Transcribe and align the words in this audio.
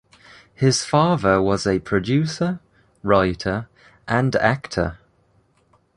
His 0.55 0.83
father 0.83 1.39
was 1.43 1.67
a 1.67 1.77
producer, 1.77 2.59
writer, 3.03 3.69
and 4.07 4.35
actor. 4.35 4.97